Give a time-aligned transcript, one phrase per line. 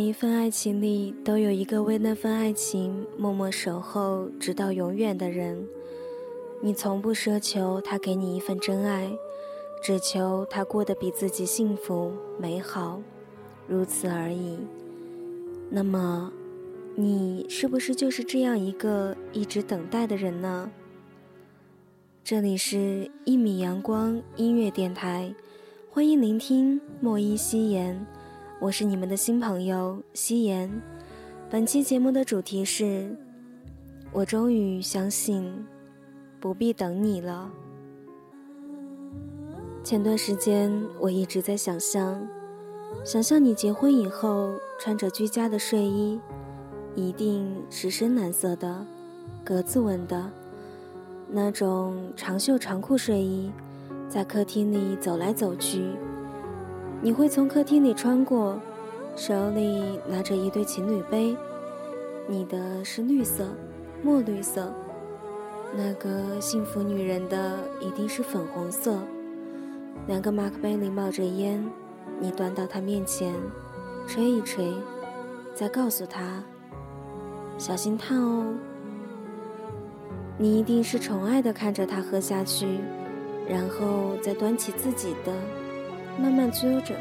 [0.00, 5.68] 每一份爱情里都有一个为那份爱情默默守候直到永远的人，
[6.62, 9.12] 你从不奢求他给你一份真爱，
[9.82, 13.02] 只求他过得比自己幸福美好，
[13.68, 14.56] 如此而已。
[15.68, 16.32] 那么，
[16.94, 20.70] 你是不是就是这样一个一直等待的人呢？
[22.24, 25.34] 这里是一米阳光音乐电台，
[25.90, 28.06] 欢迎聆听莫依夕言。
[28.60, 30.70] 我是你们的新朋友夕颜，
[31.48, 33.16] 本期节目的主题是：
[34.12, 35.50] 我终于相信
[36.38, 37.50] 不必等你了。
[39.82, 42.20] 前段时间我一直在想象，
[43.02, 46.20] 想象你结婚以后穿着居家的睡衣，
[46.94, 48.86] 一定是深蓝色的
[49.42, 50.30] 格子纹的
[51.30, 53.50] 那种长袖长裤睡衣，
[54.06, 55.82] 在客厅里走来走去。
[57.02, 58.60] 你会从客厅里穿过，
[59.16, 61.34] 手里拿着一对情侣杯，
[62.26, 63.48] 你的是绿色，
[64.02, 64.70] 墨绿色，
[65.74, 68.98] 那个幸福女人的一定是粉红色。
[70.06, 71.64] 两个马克杯里冒着烟，
[72.18, 73.32] 你端到他面前，
[74.06, 74.70] 吹一吹，
[75.54, 76.44] 再告诉他，
[77.56, 78.54] 小心烫哦。
[80.36, 82.78] 你一定是宠爱的看着他喝下去，
[83.48, 85.32] 然后再端起自己的。
[86.18, 86.94] 慢慢揪着，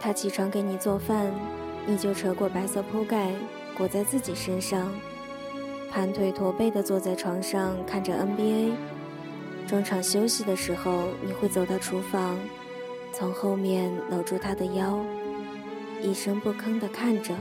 [0.00, 1.30] 他起床给你做饭，
[1.86, 3.32] 你就扯过白色铺盖
[3.76, 4.92] 裹在自己身上，
[5.90, 8.72] 盘腿驼背的坐在床上看着 NBA。
[9.66, 12.38] 中场休息的时候，你会走到厨房，
[13.12, 15.00] 从后面搂住他的腰，
[16.02, 17.34] 一声不吭的看着，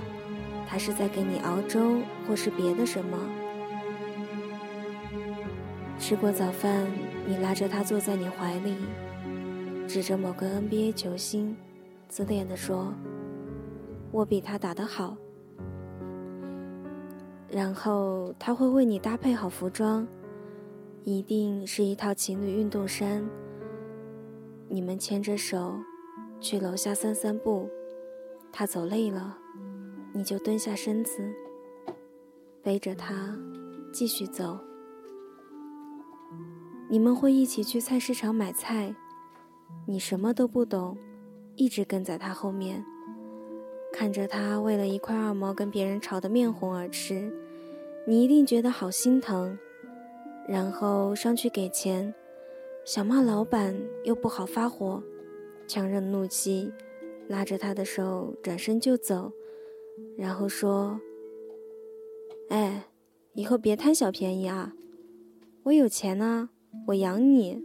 [0.66, 3.18] 他是在给你熬粥或是别的什么。
[6.00, 6.88] 吃过早饭，
[7.26, 8.78] 你拉着他坐在你怀里。
[9.88, 11.56] 指着某个 NBA 球星，
[12.08, 12.94] 自恋地说
[14.12, 15.16] ：“我比他打得好。”
[17.48, 20.08] 然后他会为你搭配好服装，
[21.04, 23.24] 一定是一套情侣运动衫。
[24.68, 25.78] 你们牵着手
[26.40, 27.70] 去楼下散散步，
[28.52, 29.38] 他走累了，
[30.14, 31.22] 你就蹲下身子，
[32.64, 33.38] 背着他
[33.94, 34.58] 继续走。
[36.90, 38.96] 你们会一起去菜市场买菜。
[39.86, 40.98] 你什么都不懂，
[41.56, 42.84] 一直跟在他后面，
[43.92, 47.32] 看着他为了一块二毛跟别人吵得面红耳赤，
[48.08, 49.58] 你一定觉得好心疼，
[50.48, 52.14] 然后上去给钱，
[52.86, 55.04] 想骂老板又不好发火，
[55.68, 56.72] 强忍怒气，
[57.28, 59.32] 拉着他的手转身就走，
[60.18, 61.00] 然后说
[62.50, 62.86] ：“哎，
[63.34, 64.74] 以后别贪小便宜啊，
[65.64, 66.50] 我有钱呢，
[66.88, 67.64] 我养你。”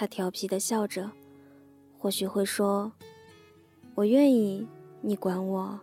[0.00, 1.10] 他调皮的笑着，
[1.98, 2.90] 或许会说
[3.94, 4.66] ：“我愿意，
[5.02, 5.78] 你管我。”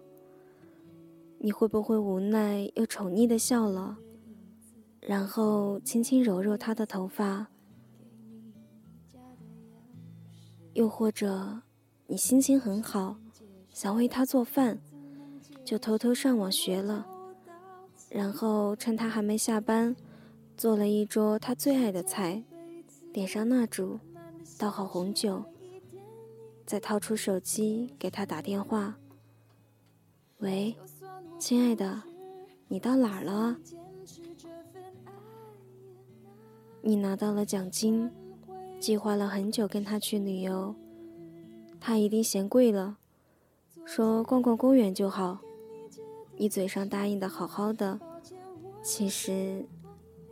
[1.38, 3.96] 你会不会无奈又宠溺的笑了，
[5.02, 7.46] 然后轻轻揉揉他的头发？
[10.74, 11.62] 又或者，
[12.08, 13.18] 你心情很好，
[13.70, 14.80] 想为他做饭，
[15.64, 17.06] 就偷偷上网学了，
[18.10, 19.96] 然后趁他还没下班，
[20.58, 22.44] 做了一桌他最爱的菜，
[23.18, 24.00] 点上蜡烛。
[24.60, 25.44] 倒好红酒，
[26.68, 28.96] 再掏出手机给他打电话。
[30.38, 30.78] 喂，
[31.40, 32.04] 亲爱的，
[32.68, 33.58] 你到哪儿了？
[36.84, 38.12] 你拿到了奖金，
[38.80, 40.76] 计划了很久跟他去旅游，
[41.80, 42.98] 他一定嫌贵了，
[43.84, 45.40] 说逛逛公园就好。
[46.36, 48.00] 你嘴上答应的好好的，
[48.84, 49.66] 其实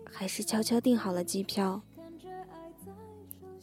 [0.06, 1.82] 还是悄悄订好了机票。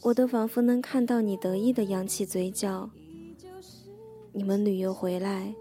[0.03, 2.89] 我都仿佛能看到你得意的扬起嘴角。
[4.33, 5.55] 你们旅游回来，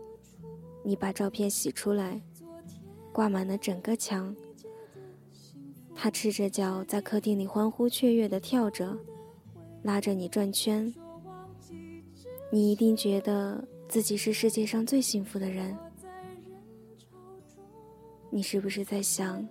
[0.82, 2.20] 你把照片洗出来，
[3.12, 4.34] 挂满了整个墙。
[5.94, 8.98] 他赤着脚在客厅里欢呼雀跃地跳着，
[9.84, 10.92] 拉着你转圈。
[12.50, 15.76] 你一定觉得自己是世界上最幸福的人。
[18.28, 19.46] 你是不是在想，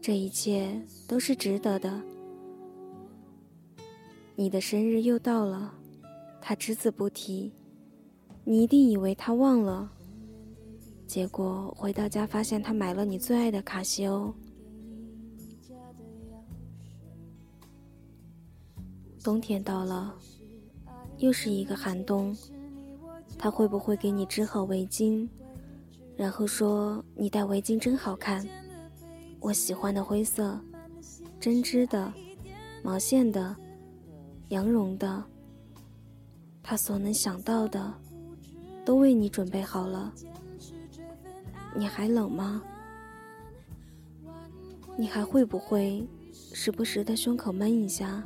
[0.00, 2.02] 这一切都是值得的？
[4.36, 5.72] 你的生日又到了，
[6.40, 7.52] 他只字不提，
[8.42, 9.90] 你一定以为他忘了。
[11.06, 14.34] 结果回到家发现他买了你最爱的卡西欧。
[19.22, 20.14] 冬天到了，
[21.18, 22.36] 又是一个寒冬，
[23.38, 25.28] 他会不会给你织好围巾？
[26.16, 28.46] 然后说：“你戴围巾真好看，
[29.38, 30.60] 我喜欢的灰色，
[31.38, 32.12] 针织的，
[32.82, 33.56] 毛线的，
[34.48, 35.22] 羊绒的。
[36.62, 37.92] 他所能想到的，
[38.84, 40.12] 都为你准备好了。
[41.74, 42.62] 你还冷吗？
[44.96, 48.22] 你还会不会时不时的胸口闷一下？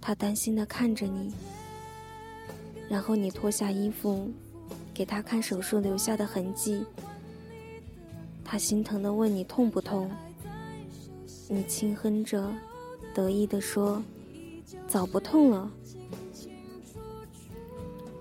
[0.00, 1.32] 他担心的看着你，
[2.88, 4.30] 然后你脱下衣服。”
[4.94, 6.82] 给他看手术留下的痕迹，
[8.42, 10.10] 他心疼的问你痛不痛？
[11.50, 12.50] 你轻哼着，
[13.14, 14.02] 得意的说
[14.88, 15.70] ：“早不痛了。”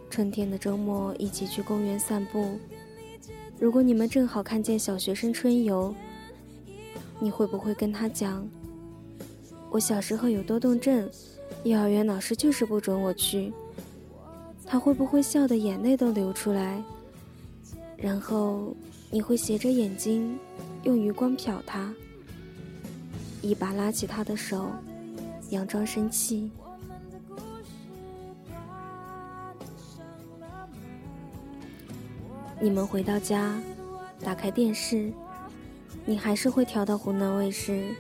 [0.10, 2.58] 春天的周末一起去公园散步，
[3.60, 5.94] 如果你们正好看见小学生春游，
[7.20, 8.48] 你会不会跟他讲
[9.70, 11.10] ：“我小时候有多动症，
[11.64, 13.52] 幼儿园老师就是不准我去。”
[14.66, 16.82] 他会不会笑得眼泪都流出来？
[17.98, 18.76] 然后
[19.12, 20.40] 你会斜着眼睛，
[20.84, 21.94] 用余光瞟他，
[23.42, 24.72] 一把拉起他的手，
[25.50, 26.52] 佯装生气。
[32.60, 33.54] 你们回到家，
[34.24, 35.12] 打开电视，
[36.06, 37.94] 你还是会调到湖南卫视。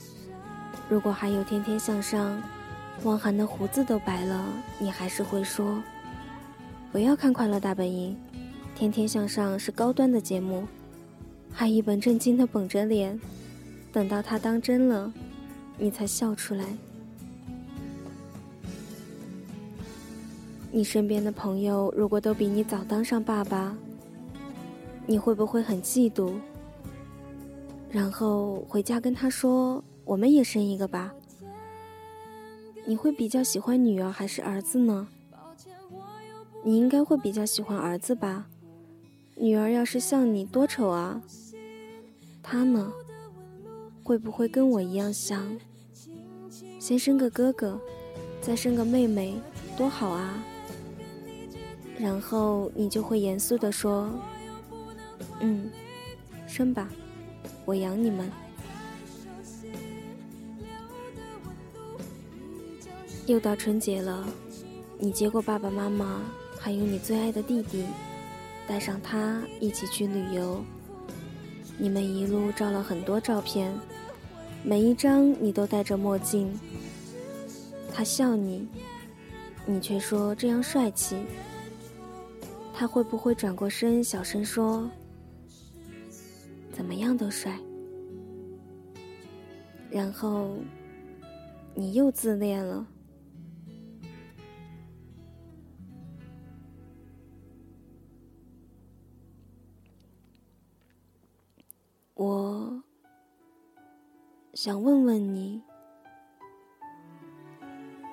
[0.89, 2.37] 如果还有《天天向上》，
[3.03, 4.45] 汪涵的胡子都白了，
[4.79, 5.83] 你还是会说。
[6.91, 8.17] 不要看《快乐大本营》，
[8.77, 10.65] 《天天向上》是高端的节目，
[11.51, 13.19] 还一本正经的绷着脸，
[13.91, 15.11] 等到他当真了，
[15.77, 16.63] 你才笑出来。
[20.75, 23.73] 你身边的朋友如果都比你早当上爸爸，
[25.05, 26.33] 你会不会很嫉妒？
[27.89, 31.13] 然后回家跟他说：“我们也生一个吧。”
[32.85, 35.07] 你会比较喜欢女儿还是儿子呢？
[36.61, 38.47] 你应该会比较喜欢儿子吧？
[39.35, 41.21] 女儿要是像你多丑啊！
[42.43, 42.91] 他呢，
[44.03, 45.57] 会不会跟我一样想？
[46.81, 47.79] 先生个哥哥，
[48.41, 49.35] 再生个妹妹，
[49.77, 50.43] 多好啊！
[51.99, 54.09] 然后你就会严肃地说
[55.41, 55.69] ：“嗯，
[56.47, 56.89] 生吧，
[57.65, 58.29] 我养你们。”
[63.25, 64.23] 又到春节了，
[64.99, 66.21] 你接过爸爸妈妈。
[66.59, 67.85] 还有你最爱的弟弟，
[68.67, 70.63] 带上他一起去旅游。
[71.77, 73.71] 你们一路照了很多照片，
[74.63, 76.51] 每一张你都戴着墨镜。
[77.93, 78.67] 他笑你，
[79.65, 81.17] 你却说这样帅气。
[82.77, 84.91] 他会不会转过身小声说
[86.73, 87.57] ：“怎么样都帅。”
[89.89, 90.57] 然后
[91.73, 92.85] 你又自恋了。
[102.15, 102.83] 我
[104.53, 105.61] 想问问你，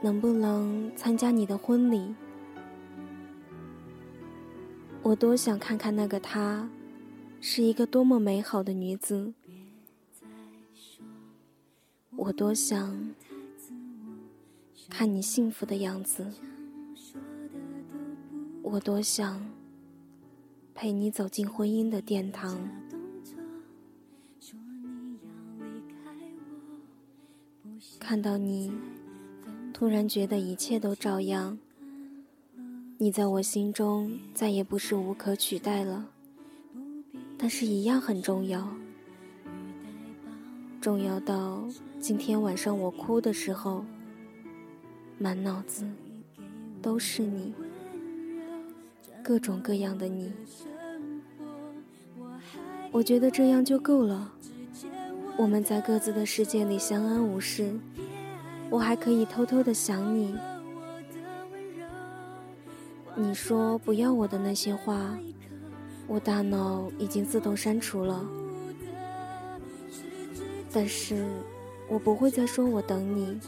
[0.01, 2.15] 能不能参加你的婚礼？
[5.05, 6.69] 我多想看看那个她，
[7.41, 9.35] 是一个多么美好的女子。
[12.17, 13.11] 我多想
[14.89, 16.33] 看你幸福的样子。
[18.63, 19.51] 我多想
[20.73, 22.69] 陪你走进婚姻的殿堂。
[27.99, 28.73] 看到你，
[29.75, 31.59] 突然觉得一切都照样。
[33.03, 36.07] 你在我心中再也不是无可取代了，
[37.37, 38.65] 但是一样很重要，
[40.81, 41.65] 重要到
[41.99, 43.85] 今天晚上我哭的时候，
[45.19, 45.85] 满脑子
[46.81, 47.53] 都是你，
[49.21, 50.33] 各种各样的你。
[52.93, 54.33] 我觉得这样就够了，
[55.37, 57.75] 我们在各自的世界里相安无事。
[58.71, 60.33] 我还可以偷偷的想你。
[63.15, 65.19] 你说不要我的那些话，
[66.07, 68.25] 我大脑已经自动删除了。
[70.73, 71.27] 但是，
[71.89, 73.39] 我不会再说我等你，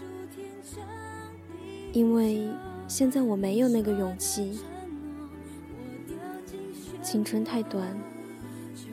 [1.92, 2.46] 因为
[2.86, 4.60] 现在我没有那个勇气。
[7.02, 7.88] 青春太短，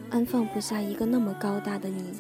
[0.10, 2.14] 安放不下一个那么高大的你。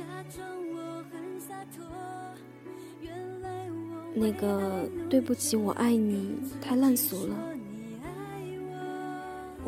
[4.13, 7.50] 那个对不起，我爱你太烂俗了。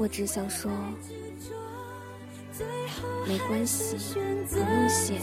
[0.03, 0.69] 我只想说，
[3.25, 3.95] 没关系，
[4.51, 5.13] 不用谢。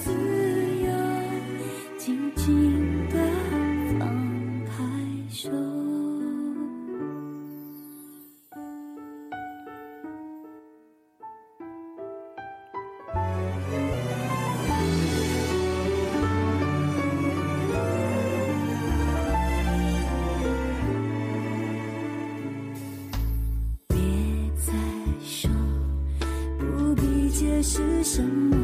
[27.72, 28.56] 是什么？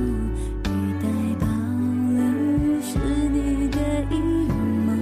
[0.65, 0.69] 语
[1.01, 1.07] 带
[1.39, 1.47] 保
[2.11, 2.19] 留，
[2.83, 2.99] 是
[3.29, 3.79] 你的
[4.11, 4.19] 阴
[4.85, 4.93] 谋。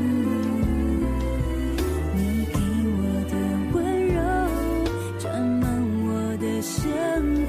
[2.13, 2.55] 你给
[2.99, 3.33] 我的
[3.73, 4.21] 温柔，
[5.19, 5.65] 沾满
[6.03, 6.07] 我
[6.37, 6.77] 的生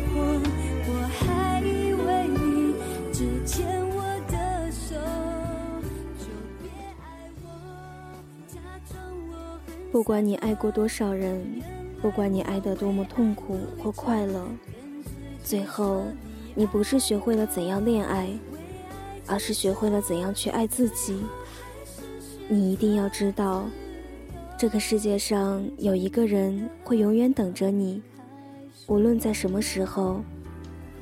[0.07, 0.39] 活。
[0.87, 2.73] 我还以为你
[3.11, 3.99] 只牵我
[4.31, 4.95] 的手，
[6.17, 6.23] 就
[6.63, 6.71] 别
[7.01, 7.03] 爱
[7.43, 7.45] 我，
[8.47, 8.95] 假装
[9.27, 9.59] 我
[9.91, 11.45] 不管你爱过多少人，
[12.01, 14.47] 不管你爱得多么痛苦或快乐，
[15.43, 16.05] 最后。
[16.55, 18.29] 你不是学会了怎样恋爱，
[19.27, 21.21] 而是学会了怎样去爱自己。
[22.47, 23.65] 你一定要知道，
[24.57, 28.01] 这个世界上有一个人会永远等着你，
[28.87, 30.21] 无论在什么时候，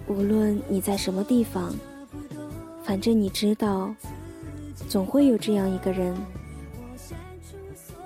[0.07, 1.71] 无论你在什么地方，
[2.83, 3.93] 反正你知道，
[4.89, 6.15] 总会有这样一个人。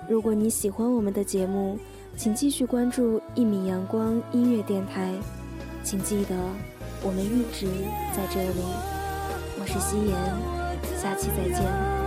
[0.10, 1.77] 如果你喜欢我们的节目，
[2.18, 5.13] 请继续关注一米阳光音乐电台，
[5.82, 6.36] 请记得。
[7.04, 7.68] 我们一直
[8.16, 8.62] 在这里，
[9.60, 10.16] 我是夕颜，
[11.00, 12.06] 下期再见。